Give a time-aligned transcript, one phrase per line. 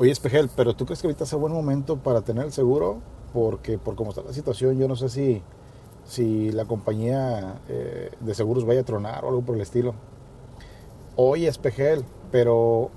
[0.00, 3.02] Oye, Espejel, pero ¿tú crees que ahorita es buen momento para tener el seguro?
[3.34, 5.42] Porque por cómo está la situación, yo no sé si,
[6.06, 9.92] si la compañía eh, de seguros vaya a tronar o algo por el estilo.
[11.16, 12.02] Oye, Espejel,
[12.32, 12.88] pero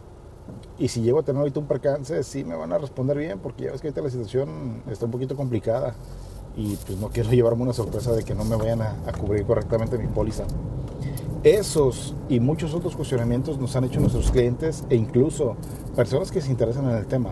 [0.80, 3.66] y si llego a tener ahorita un percance, sí me van a responder bien, porque
[3.66, 5.96] ya ves que ahorita la situación está un poquito complicada
[6.56, 9.46] y pues no quiero llevarme una sorpresa de que no me vayan a, a cubrir
[9.46, 10.46] correctamente mi póliza.
[11.44, 15.58] Esos y muchos otros cuestionamientos nos han hecho nuestros clientes e incluso
[15.94, 17.32] personas que se interesan en el tema.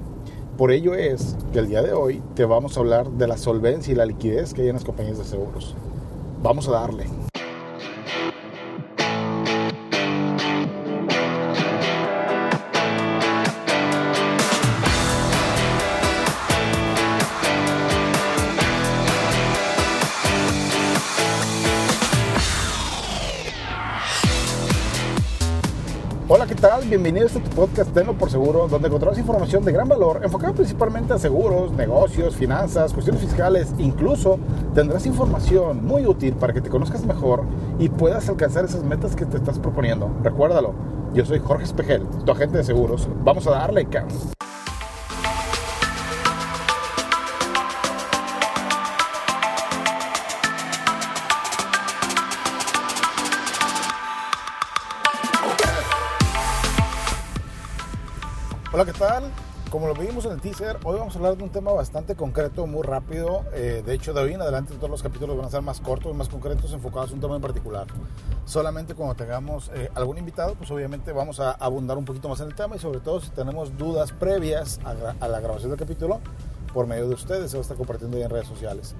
[0.57, 3.93] Por ello es que el día de hoy te vamos a hablar de la solvencia
[3.93, 5.75] y la liquidez que hay en las compañías de seguros.
[6.43, 7.05] Vamos a darle.
[26.91, 31.13] Bienvenidos a tu podcast Tenlo por Seguro, donde encontrarás información de gran valor enfocada principalmente
[31.13, 33.73] a seguros, negocios, finanzas, cuestiones fiscales.
[33.77, 34.37] Incluso
[34.75, 37.45] tendrás información muy útil para que te conozcas mejor
[37.79, 40.11] y puedas alcanzar esas metas que te estás proponiendo.
[40.21, 40.73] Recuérdalo,
[41.13, 43.07] yo soy Jorge Espejel, tu agente de seguros.
[43.23, 44.40] Vamos a darle, cabrón.
[58.81, 59.23] Hola, ¿qué tal?
[59.69, 62.65] Como lo vimos en el teaser, hoy vamos a hablar de un tema bastante concreto,
[62.65, 63.45] muy rápido.
[63.53, 66.15] Eh, de hecho, de hoy en adelante todos los capítulos van a ser más cortos,
[66.15, 67.85] más concretos, enfocados en un tema en particular.
[68.43, 72.47] Solamente cuando tengamos eh, algún invitado, pues obviamente vamos a abundar un poquito más en
[72.47, 76.19] el tema y sobre todo si tenemos dudas previas a, a la grabación del capítulo,
[76.73, 78.95] por medio de ustedes, se va a estar compartiendo en redes sociales.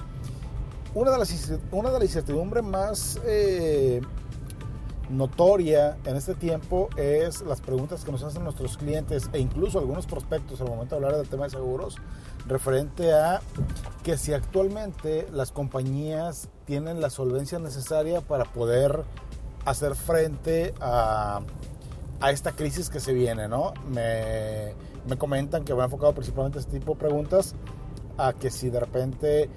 [0.93, 3.19] Una de las, una de las incertidumbres más...
[3.25, 3.99] Eh,
[5.11, 10.05] notoria en este tiempo es las preguntas que nos hacen nuestros clientes e incluso algunos
[10.05, 11.97] prospectos al momento de hablar del tema de seguros
[12.47, 13.41] referente a
[14.03, 19.03] que si actualmente las compañías tienen la solvencia necesaria para poder
[19.65, 21.41] hacer frente a,
[22.19, 23.73] a esta crisis que se viene, ¿no?
[23.89, 24.73] Me,
[25.07, 27.55] me comentan que va enfocado principalmente este tipo de preguntas
[28.17, 29.49] a que si de repente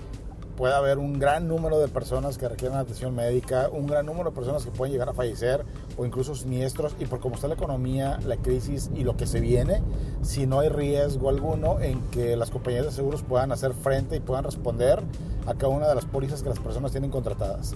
[0.57, 4.37] puede haber un gran número de personas que requieren atención médica, un gran número de
[4.37, 5.65] personas que pueden llegar a fallecer
[5.97, 9.41] o incluso siniestros y por cómo está la economía, la crisis y lo que se
[9.41, 9.83] viene,
[10.23, 14.21] si no hay riesgo alguno en que las compañías de seguros puedan hacer frente y
[14.21, 15.03] puedan responder
[15.47, 17.75] a cada una de las pólizas que las personas tienen contratadas.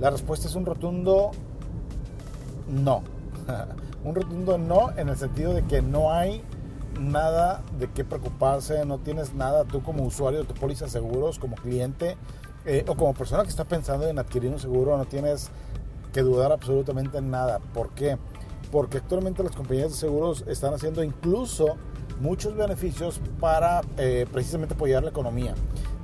[0.00, 1.30] La respuesta es un rotundo
[2.68, 3.02] no.
[4.04, 6.42] un rotundo no en el sentido de que no hay
[7.00, 11.38] nada de qué preocuparse, no tienes nada tú como usuario de tu póliza de seguros,
[11.38, 12.16] como cliente
[12.64, 15.50] eh, o como persona que está pensando en adquirir un seguro, no tienes
[16.12, 17.58] que dudar absolutamente en nada.
[17.72, 18.18] ¿Por qué?
[18.70, 21.76] Porque actualmente las compañías de seguros están haciendo incluso
[22.20, 25.54] muchos beneficios para eh, precisamente apoyar la economía.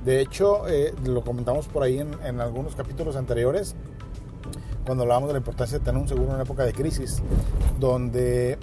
[0.03, 3.75] De hecho, eh, lo comentamos por ahí en, algunos capítulos anteriores,
[4.85, 7.21] cuando hablábamos de la importancia de tener un seguro en época de crisis,
[7.79, 8.57] donde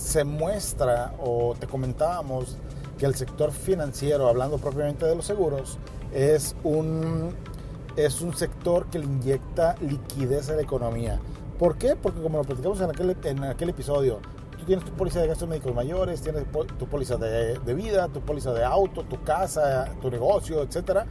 [0.00, 2.56] se muestra o te comentábamos
[2.98, 5.78] que el sector financiero, hablando propiamente de los seguros,
[6.12, 7.34] es un,
[7.96, 11.20] es un sector que le inyecta liquidez a la economía.
[11.58, 11.96] ¿Por qué?
[11.96, 14.20] Porque como lo platicamos en aquel, en aquel episodio,
[14.58, 16.44] tú tienes tu póliza de gastos médicos mayores, tienes
[16.78, 21.06] tu póliza de, de, vida, tu póliza de auto, tu casa, tu negocio, etcétera,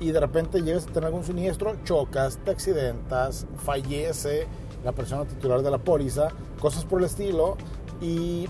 [0.00, 4.48] y de repente llegas a tener algún siniestro, chocas, te accidentas, fallece
[4.84, 6.28] la persona titular de la póliza,
[6.60, 7.56] cosas por el estilo,
[8.02, 8.48] y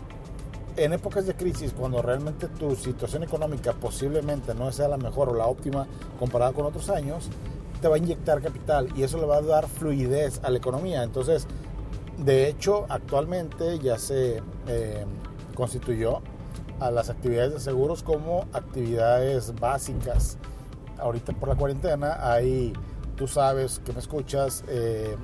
[0.76, 5.34] en épocas de crisis, cuando realmente tu situación económica posiblemente no sea la mejor o
[5.34, 5.86] la óptima
[6.18, 7.28] comparada con otros años,
[7.80, 11.02] te va a inyectar capital y eso le va a dar fluidez a la economía.
[11.02, 11.46] Entonces,
[12.16, 15.04] de hecho, actualmente ya se eh,
[15.54, 16.22] constituyó
[16.80, 20.38] a las actividades de seguros como actividades básicas.
[20.98, 22.72] Ahorita por la cuarentena hay,
[23.16, 25.16] tú sabes que me escuchas, eh,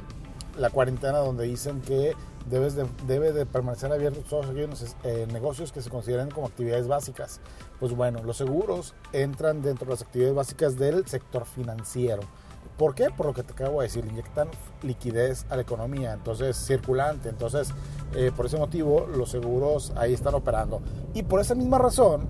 [0.58, 2.14] la cuarentena donde dicen que
[2.48, 6.88] debes de, debe de permanecer abiertos todos aquellos eh, negocios que se consideren como actividades
[6.88, 7.40] básicas.
[7.80, 12.22] Pues bueno, los seguros entran dentro de las actividades básicas del sector financiero.
[12.76, 13.10] ¿Por qué?
[13.10, 14.48] Por lo que te acabo de decir, inyectan
[14.82, 17.70] liquidez a la economía, entonces circulante, entonces
[18.14, 20.80] eh, por ese motivo los seguros ahí están operando.
[21.12, 22.28] Y por esa misma razón,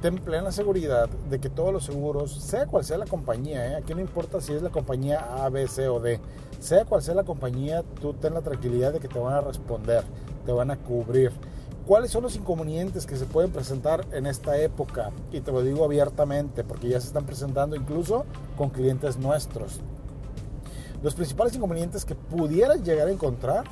[0.00, 3.76] ten plena seguridad de que todos los seguros, sea cual sea la compañía, ¿eh?
[3.76, 6.20] aquí no importa si es la compañía A, B, C o D,
[6.60, 10.04] sea cual sea la compañía, tú ten la tranquilidad de que te van a responder,
[10.46, 11.32] te van a cubrir.
[11.86, 15.10] ¿Cuáles son los inconvenientes que se pueden presentar en esta época?
[15.32, 18.26] Y te lo digo abiertamente, porque ya se están presentando incluso
[18.58, 19.80] con clientes nuestros.
[21.02, 23.64] Los principales inconvenientes que pudieras llegar a encontrar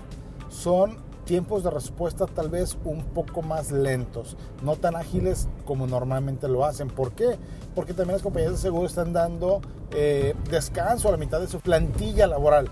[0.48, 0.96] son
[1.26, 6.64] tiempos de respuesta tal vez un poco más lentos, no tan ágiles como normalmente lo
[6.64, 6.88] hacen.
[6.88, 7.36] ¿Por qué?
[7.74, 11.60] Porque también las compañías de seguro están dando eh, descanso a la mitad de su
[11.60, 12.70] plantilla laboral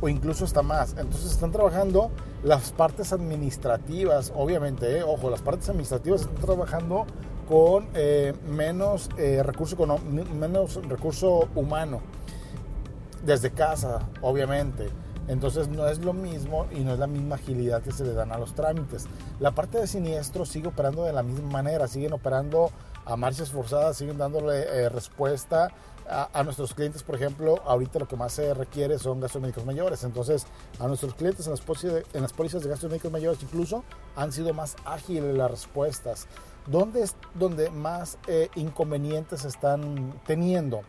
[0.00, 0.94] o incluso hasta más.
[0.98, 2.10] Entonces están trabajando
[2.44, 7.06] las partes administrativas, obviamente, eh, ojo, las partes administrativas están trabajando
[7.48, 12.00] con eh, menos, recurso menos recurso humano,
[13.24, 14.88] desde casa, obviamente.
[15.28, 18.32] Entonces no es lo mismo y no es la misma agilidad que se le dan
[18.32, 19.06] a los trámites.
[19.40, 22.70] La parte de siniestro sigue operando de la misma manera, siguen operando
[23.04, 25.70] a marchas forzadas, siguen dándole eh, respuesta
[26.06, 30.04] a, nuestros clientes, por ejemplo, ahorita lo que más se requiere son gastos médicos mayores.
[30.04, 30.46] Entonces,
[30.78, 33.84] a nuestros clientes en las, las pólizas de gastos médicos mayores incluso
[34.16, 36.26] han sido más ágiles las respuestas.
[36.66, 40.82] ¿Dónde es donde más eh, inconvenientes están teniendo?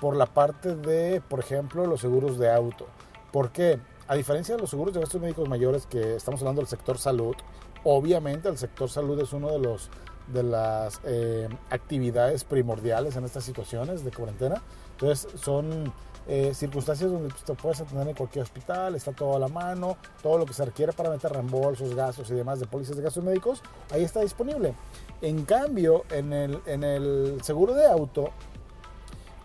[0.00, 2.86] Por la parte de, por ejemplo, los seguros de auto.
[3.32, 3.78] ¿Por qué?
[4.08, 7.36] A diferencia de los seguros de gastos médicos mayores que estamos hablando del sector salud,
[7.84, 9.90] obviamente el sector salud es uno de los
[10.32, 14.62] de las eh, actividades primordiales en estas situaciones de cuarentena.
[14.92, 15.92] Entonces son
[16.28, 19.96] eh, circunstancias donde pues, te puedes atender en cualquier hospital, está todo a la mano,
[20.22, 23.24] todo lo que se requiere para meter reembolsos, gastos y demás de pólizas de gastos
[23.24, 24.74] médicos, ahí está disponible.
[25.22, 28.30] En cambio, en el, en el seguro de auto,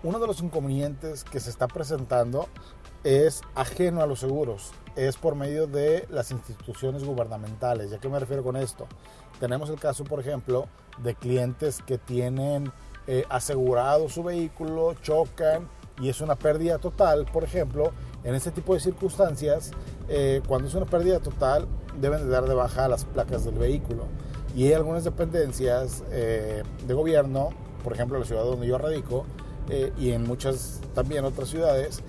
[0.04, 2.48] uno de los inconvenientes que se está presentando
[3.06, 7.92] es ajeno a los seguros, es por medio de las instituciones gubernamentales.
[7.92, 8.88] ¿Y a qué me refiero con esto?
[9.40, 10.68] Tenemos el caso, por ejemplo,
[11.04, 12.72] de clientes que tienen
[13.06, 15.70] eh, asegurado su vehículo, chocan
[16.02, 17.92] y es una pérdida total, por ejemplo,
[18.24, 19.70] en ese tipo de circunstancias,
[20.10, 21.68] eh, cuando es una pérdida total,
[22.02, 24.06] deben de dar de baja las placas del vehículo.
[24.56, 27.50] Y hay algunas dependencias eh, de gobierno,
[27.84, 29.26] por ejemplo, la ciudad donde yo radico,
[29.98, 32.04] y en muchas también otras ciudades,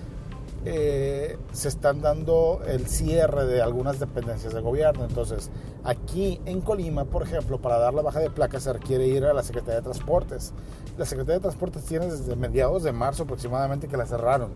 [0.65, 5.05] eh, se están dando el cierre de algunas dependencias de gobierno.
[5.05, 5.49] Entonces,
[5.83, 9.33] aquí en Colima, por ejemplo, para dar la baja de placa se requiere ir a
[9.33, 10.53] la Secretaría de Transportes.
[10.97, 14.51] La Secretaría de Transportes tiene desde mediados de marzo aproximadamente que la cerraron.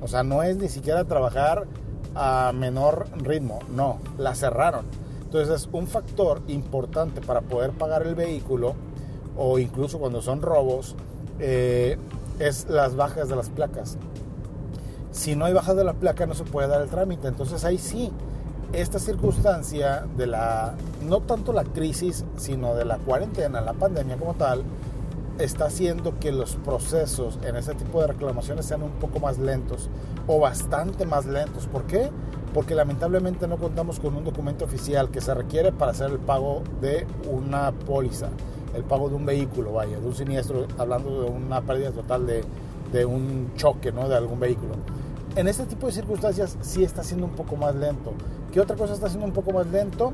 [0.00, 1.66] O sea, no es ni siquiera trabajar
[2.14, 4.86] a menor ritmo, no, la cerraron.
[5.22, 8.74] Entonces es un factor importante para poder pagar el vehículo
[9.36, 10.96] o incluso cuando son robos,
[11.38, 11.96] eh,
[12.40, 13.96] es las bajas de las placas
[15.12, 17.28] si no hay bajas de la placa no se puede dar el trámite.
[17.28, 18.12] Entonces ahí sí,
[18.72, 24.34] esta circunstancia de la, no tanto la crisis, sino de la cuarentena, la pandemia como
[24.34, 24.62] tal,
[25.38, 29.88] está haciendo que los procesos en ese tipo de reclamaciones sean un poco más lentos
[30.26, 31.66] o bastante más lentos.
[31.66, 32.10] ¿Por qué?
[32.52, 36.62] Porque lamentablemente no contamos con un documento oficial que se requiere para hacer el pago
[36.80, 38.28] de una póliza,
[38.74, 42.44] el pago de un vehículo, vaya, de un siniestro, hablando de una pérdida total de,
[42.92, 44.08] de un choque, ¿no?
[44.08, 44.74] De algún vehículo
[45.36, 48.12] en este tipo de circunstancias sí está siendo un poco más lento.
[48.52, 50.12] ¿Qué otra cosa está siendo un poco más lento?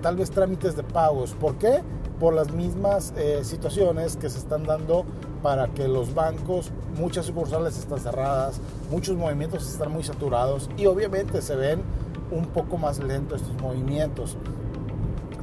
[0.00, 1.32] Tal vez trámites de pagos.
[1.32, 1.82] ¿Por qué?
[2.20, 5.04] Por las mismas eh, situaciones que se están dando
[5.42, 11.42] para que los bancos, muchas sucursales están cerradas, muchos movimientos están muy saturados y obviamente
[11.42, 11.82] se ven
[12.30, 14.36] un poco más lentos estos movimientos.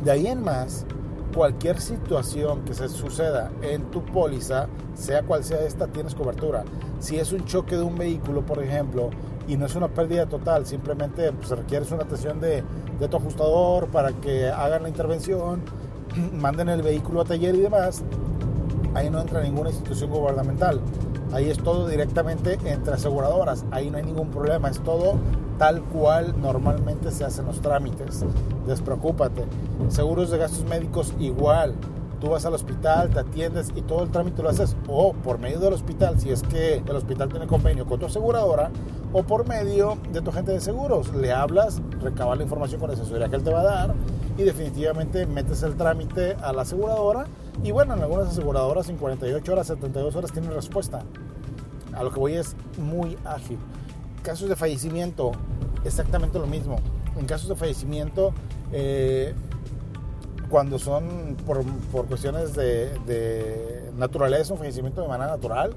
[0.03, 0.85] De ahí en más,
[1.33, 6.63] cualquier situación que se suceda en tu póliza, sea cual sea esta, tienes cobertura.
[6.99, 9.09] Si es un choque de un vehículo, por ejemplo,
[9.47, 12.63] y no es una pérdida total, simplemente pues, requiere una atención de,
[12.99, 15.61] de tu ajustador para que hagan la intervención,
[16.33, 18.03] manden el vehículo a taller y demás,
[18.93, 20.81] ahí no entra ninguna institución gubernamental.
[21.33, 23.65] Ahí es todo directamente entre aseguradoras.
[23.71, 24.69] Ahí no hay ningún problema.
[24.69, 25.15] Es todo
[25.57, 28.25] tal cual normalmente se hacen los trámites.
[28.67, 29.45] Despreocúpate.
[29.89, 31.75] Seguros de gastos médicos igual.
[32.19, 35.59] Tú vas al hospital, te atiendes y todo el trámite lo haces o por medio
[35.59, 38.69] del hospital, si es que el hospital tiene convenio con tu aseguradora,
[39.13, 41.13] o por medio de tu agente de seguros.
[41.13, 43.93] Le hablas, recabas la información con la asesoría que él te va a dar
[44.37, 47.25] y definitivamente metes el trámite a la aseguradora.
[47.63, 51.03] Y bueno, en algunas aseguradoras en 48 horas, 72 horas tienen respuesta.
[51.93, 53.59] A lo que voy es muy ágil.
[54.23, 55.31] Casos de fallecimiento,
[55.83, 56.77] exactamente lo mismo.
[57.17, 58.33] En casos de fallecimiento,
[58.71, 59.33] eh,
[60.49, 61.63] cuando son por,
[62.07, 65.73] cuestiones de, naturaleza, un fallecimiento de manera natural,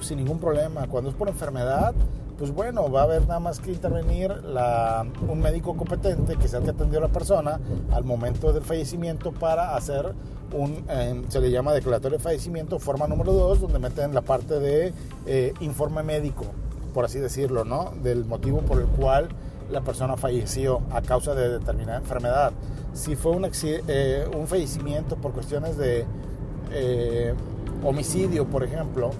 [0.00, 0.86] sin ningún problema.
[0.86, 1.94] Cuando es por enfermedad,
[2.40, 4.32] pues bueno, va a haber nada más que intervenir
[5.28, 7.60] un médico competente que sea que atendió a la persona
[7.92, 10.12] al momento del fallecimiento para hacer
[10.52, 14.58] un, eh, se le llama declaratorio de fallecimiento, forma número 2, donde meten la parte
[14.58, 14.92] de
[15.26, 16.46] eh, informe médico
[16.90, 17.92] por así decirlo, ¿no?
[18.02, 19.28] Del motivo por el cual
[19.70, 22.52] la persona falleció a causa de determinada enfermedad.
[22.92, 26.04] Si fue un, eh, un fallecimiento por cuestiones de
[26.72, 27.34] eh,
[27.84, 29.10] homicidio, por ejemplo,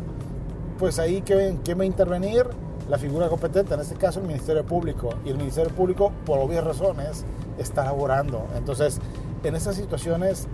[0.78, 2.46] pues ahí que, que va a intervenir
[2.90, 5.10] la figura competente, en este caso el Ministerio Público.
[5.24, 7.24] Y el Ministerio Público, por obvias razones,
[7.56, 8.46] está laborando.
[8.56, 8.98] Entonces,
[9.44, 10.48] en esas situaciones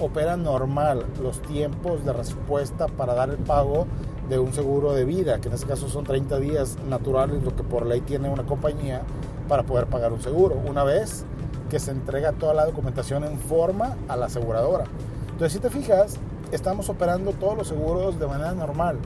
[0.00, 3.86] opera normal los tiempos de respuesta para dar el pago
[4.30, 7.62] de un seguro de vida, que en este caso son 30 días naturales, lo que
[7.62, 9.02] por ley tiene una compañía
[9.46, 11.26] para poder pagar un seguro, una vez
[11.68, 14.84] que se entrega toda la documentación en forma a la aseguradora.
[15.26, 16.16] Entonces, si te fijas,
[16.52, 18.96] estamos operando todos los seguros de manera normal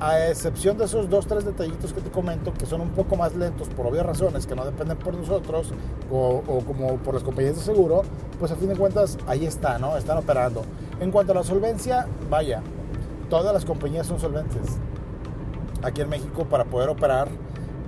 [0.00, 3.34] a excepción de esos dos, tres detallitos que te comento, que son un poco más
[3.34, 5.72] lentos por obvias razones, que no dependen por nosotros
[6.10, 8.02] o, como por las compañías de seguro,
[8.38, 9.96] pues a fin de cuentas ahí está, ¿no?
[9.98, 10.62] Están operando.
[11.00, 12.62] En cuanto a la solvencia, vaya,
[13.28, 14.78] todas las compañías son solventes.
[15.82, 17.28] Aquí en México para poder operar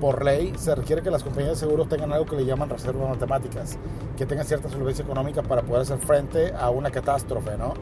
[0.03, 3.09] por ley se requiere que las compañías de seguros tengan algo que le llaman reservas
[3.09, 3.79] matemáticas,
[4.19, 7.75] que tengan cierta solvencia económica para poder hacer frente a una catástrofe, ¿no?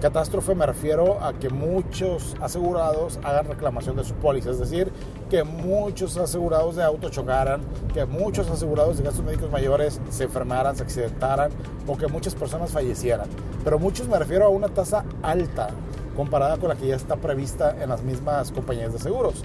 [0.00, 4.92] Catástrofe me refiero a que muchos asegurados hagan reclamación de su póliza, es decir,
[5.28, 7.62] que muchos asegurados de auto chocaran,
[7.92, 11.50] que muchos asegurados de gastos médicos mayores se enfermaran, se accidentaran
[11.88, 13.26] o que muchas personas fallecieran.
[13.64, 15.70] Pero muchos me refiero a una tasa alta
[16.14, 19.42] comparada con la que ya está prevista en las mismas compañías de seguros.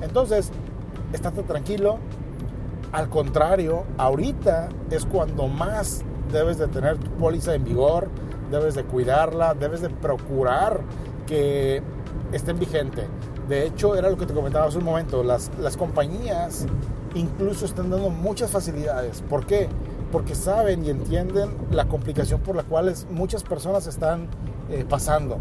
[0.00, 0.52] Entonces,
[1.12, 1.98] estate tranquilo.
[2.92, 8.08] Al contrario, ahorita es cuando más debes de tener tu póliza en vigor,
[8.50, 10.80] debes de cuidarla, debes de procurar
[11.26, 11.82] que
[12.32, 13.06] estén vigente.
[13.48, 16.66] De hecho, era lo que te comentaba hace un momento, las, las compañías
[17.14, 19.22] incluso están dando muchas facilidades.
[19.22, 19.68] ¿Por qué?
[20.10, 24.28] Porque saben y entienden la complicación por la cual muchas personas están
[24.70, 25.38] eh, pasando.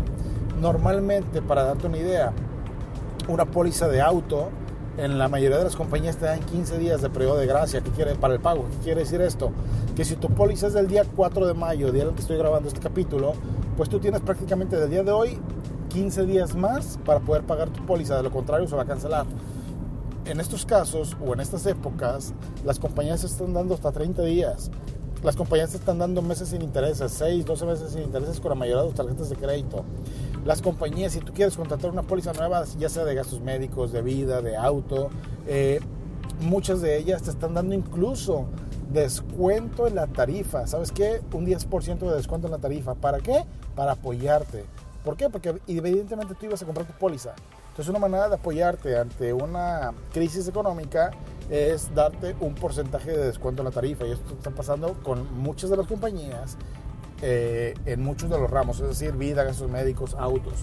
[0.60, 2.34] Normalmente, para darte una idea,
[3.28, 4.50] una póliza de auto
[4.98, 7.92] en la mayoría de las compañías te dan 15 días de periodo de gracia ¿Qué
[7.92, 8.66] quiere, para el pago.
[8.70, 9.52] ¿Qué quiere decir esto?
[9.96, 12.38] Que si tu póliza es del día 4 de mayo, día en el que estoy
[12.38, 13.34] grabando este capítulo,
[13.78, 15.40] pues tú tienes prácticamente del día de hoy
[15.90, 18.18] 15 días más para poder pagar tu póliza.
[18.18, 19.26] De lo contrario, se va a cancelar.
[20.26, 22.34] En estos casos o en estas épocas,
[22.64, 24.72] las compañías están dando hasta 30 días.
[25.24, 28.82] Las compañías están dando meses sin intereses, 6, 12 meses sin intereses con la mayoría
[28.82, 29.86] de las tarjetas de crédito
[30.46, 34.02] las compañías, si tú quieres contratar una póliza nueva, ya sea de gastos médicos, de
[34.02, 35.10] vida, de auto,
[35.48, 35.80] eh,
[36.40, 38.48] muchas de ellas te están dando incluso
[38.92, 40.66] descuento en la tarifa.
[40.68, 41.22] ¿Sabes qué?
[41.34, 42.96] Un 10% de descuento en la tarifa.
[42.96, 43.46] ¿Para qué?
[43.76, 44.66] Para apoyarte.
[45.04, 45.30] ¿Por qué?
[45.30, 47.34] Porque evidentemente tú ibas a comprar tu póliza.
[47.70, 51.12] Entonces una manera de apoyarte ante una crisis económica
[51.52, 54.08] es darte un porcentaje de descuento en la tarifa.
[54.08, 56.58] Y esto está pasando con muchas de las compañías
[57.22, 60.54] eh, en muchos de los ramos, es decir, vida, gastos médicos, autos.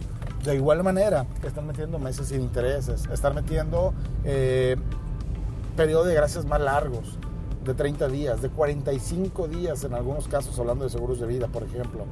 [0.44, 3.92] De igual manera, están metiendo meses sin intereses, están metiendo
[4.24, 4.76] eh,
[5.76, 7.18] periodos de gracias más largos,
[7.64, 11.64] de 30 días, de 45 días en algunos casos, hablando de seguros de vida, por
[11.64, 12.06] ejemplo.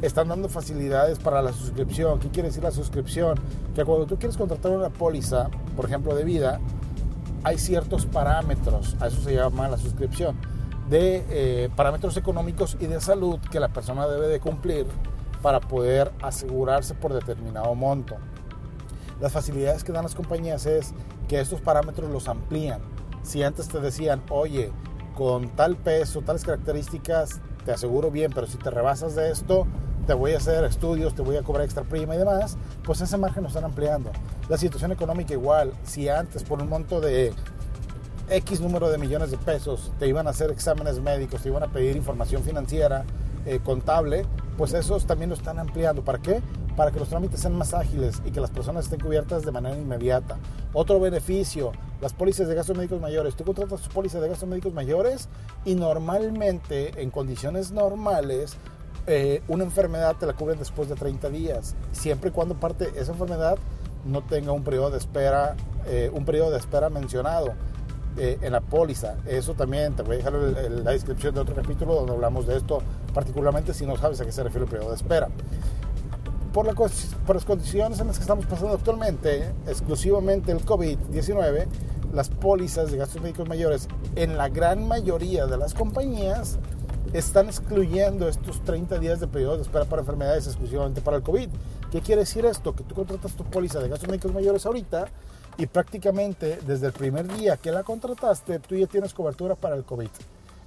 [0.00, 2.20] Están dando facilidades para la suscripción.
[2.20, 3.38] ¿Qué quiere decir la suscripción?
[3.74, 6.60] Que cuando tú quieres contratar una póliza, por ejemplo, de vida,
[7.44, 10.36] hay ciertos parámetros, a eso se llama la suscripción
[10.88, 14.86] de eh, parámetros económicos y de salud que la persona debe de cumplir
[15.40, 18.16] para poder asegurarse por determinado monto.
[19.20, 20.94] Las facilidades que dan las compañías es
[21.28, 22.80] que estos parámetros los amplían.
[23.22, 24.72] Si antes te decían, oye,
[25.14, 29.66] con tal peso, tales características, te aseguro bien, pero si te rebasas de esto,
[30.06, 33.16] te voy a hacer estudios, te voy a cobrar extra prima y demás, pues ese
[33.16, 34.10] margen lo están ampliando.
[34.48, 37.32] La situación económica igual, si antes por un monto de
[38.28, 41.68] X número de millones de pesos, te iban a hacer exámenes médicos, te iban a
[41.68, 43.04] pedir información financiera,
[43.44, 44.24] eh, contable,
[44.56, 46.02] pues esos también lo están ampliando.
[46.02, 46.40] ¿Para qué?
[46.76, 49.76] Para que los trámites sean más ágiles y que las personas estén cubiertas de manera
[49.76, 50.38] inmediata.
[50.72, 53.34] Otro beneficio, las pólizas de gastos médicos mayores.
[53.34, 55.28] Tú contratas tu póliza de gastos médicos mayores
[55.64, 58.56] y normalmente, en condiciones normales,
[59.06, 63.12] eh, una enfermedad te la cubren después de 30 días, siempre y cuando parte esa
[63.12, 63.58] enfermedad
[64.04, 65.56] no tenga un periodo de espera,
[65.86, 67.52] eh, un periodo de espera mencionado.
[68.18, 69.16] Eh, en la póliza.
[69.26, 72.82] Eso también te voy a dejar la descripción de otro capítulo donde hablamos de esto,
[73.14, 75.28] particularmente si no sabes a qué se refiere el periodo de espera.
[76.52, 81.68] Por, la, por las condiciones en las que estamos pasando actualmente, exclusivamente el COVID-19,
[82.12, 86.58] las pólizas de gastos médicos mayores en la gran mayoría de las compañías
[87.12, 91.48] están excluyendo estos 30 días de periodo de espera para enfermedades exclusivamente para el COVID.
[91.90, 92.74] ¿Qué quiere decir esto?
[92.74, 95.08] Que tú contratas tu póliza de gastos médicos mayores ahorita
[95.58, 99.84] y prácticamente desde el primer día que la contrataste, tú ya tienes cobertura para el
[99.84, 100.08] COVID.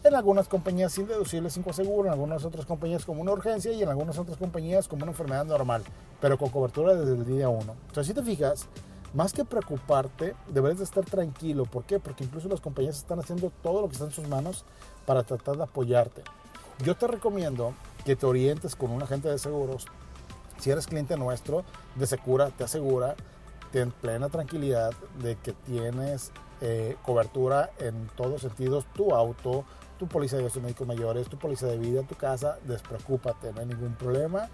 [0.04, 3.82] En algunas compañías sin deducible, sin coaseguro, en algunas otras compañías como una urgencia y
[3.82, 5.84] en algunas otras compañías como una enfermedad normal,
[6.22, 7.60] pero con cobertura desde el día 1.
[7.88, 8.68] Entonces, si te fijas,
[9.14, 11.66] más que preocuparte, debes de estar tranquilo.
[11.66, 12.00] ¿Por qué?
[12.00, 14.66] Porque incluso las compañías están haciendo todo lo que está en sus manos
[15.06, 16.24] para tratar de apoyarte.
[16.84, 19.86] Yo te recomiendo que te orientes con un agente de seguros.
[20.60, 21.64] Si eres cliente nuestro,
[21.96, 23.16] de Secura, te asegura
[23.76, 26.32] ten plena tranquilidad de que tienes
[26.62, 29.66] eh, cobertura en todos sentidos, tu auto,
[30.00, 33.66] tu póliza de gastos médicos mayores, tu póliza de vida, tu casa, despreocúpate, no hay
[33.66, 34.48] ningún problema.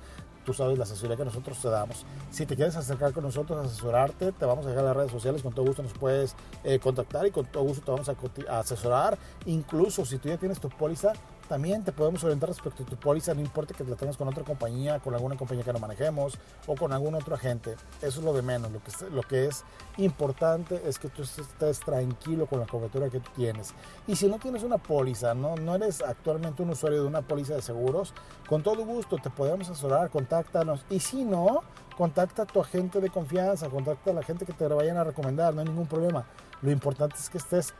[0.45, 2.05] Tú sabes la asesoría que nosotros te damos.
[2.31, 5.41] Si te quieres acercar con nosotros, asesorarte, te vamos a dejar las redes sociales.
[5.41, 8.15] Con todo gusto nos puedes eh, contactar y con todo gusto te vamos a,
[8.53, 9.17] a asesorar.
[9.45, 11.13] Incluso si tú ya tienes tu póliza,
[11.51, 14.45] también te podemos orientar respecto a tu póliza, no importa que la tengas con otra
[14.45, 17.75] compañía, con alguna compañía que no manejemos o con algún otro agente.
[18.01, 18.71] Eso es lo de menos.
[18.71, 19.65] Lo que, lo que es
[19.97, 23.73] importante es que tú estés tranquilo con la cobertura que tú tienes.
[24.07, 27.53] Y si no tienes una póliza, no, no eres actualmente un usuario de una póliza
[27.53, 28.13] de seguros,
[28.47, 30.85] con todo gusto te podemos asesorar, contáctanos.
[30.89, 31.63] Y si no,
[31.97, 35.53] contacta a tu agente de confianza, contacta a la gente que te vayan a recomendar,
[35.53, 36.23] no hay ningún problema.
[36.61, 37.73] Lo importante es que estés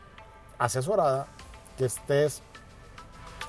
[0.58, 1.26] asesorada,
[1.78, 2.42] que estés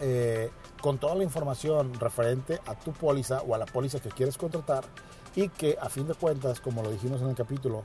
[0.02, 0.50] eh,
[0.82, 4.84] con toda la información referente a tu póliza o a la póliza que quieres contratar
[5.36, 7.84] y que a fin de cuentas, como lo dijimos en el capítulo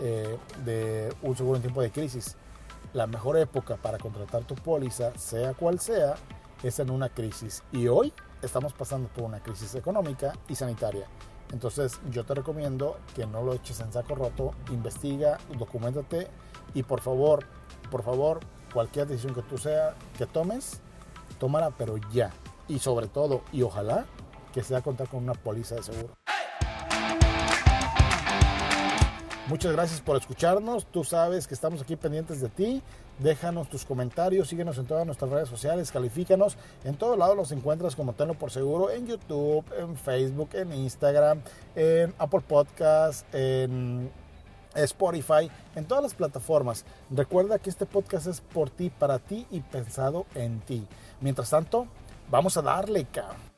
[0.00, 2.36] eh, de un seguro en tiempo de crisis,
[2.92, 6.14] la mejor época para contratar tu póliza, sea cual sea,
[6.62, 7.62] es en una crisis.
[7.72, 8.12] Y hoy
[8.42, 11.06] estamos pasando por una crisis económica y sanitaria.
[11.52, 16.28] Entonces yo te recomiendo que no lo eches en saco roto, investiga, documentate
[16.74, 17.44] y por favor,
[17.90, 18.40] por favor,
[18.72, 20.80] cualquier decisión que tú sea que tomes,
[21.40, 22.30] tómala, pero ya.
[22.68, 24.06] Y sobre todo, y ojalá,
[24.52, 26.14] que sea contar con una póliza de seguro.
[29.48, 30.86] Muchas gracias por escucharnos.
[30.86, 32.82] Tú sabes que estamos aquí pendientes de ti.
[33.18, 36.56] Déjanos tus comentarios, síguenos en todas nuestras redes sociales, califícanos.
[36.84, 41.42] En todos lados los encuentras como Tenlo por Seguro, en YouTube, en Facebook, en Instagram,
[41.74, 44.12] en Apple Podcasts, en
[44.74, 46.84] Spotify, en todas las plataformas.
[47.10, 50.86] Recuerda que este podcast es por ti, para ti y pensado en ti.
[51.20, 51.86] Mientras tanto,
[52.30, 53.49] vamos a darle, cabrón.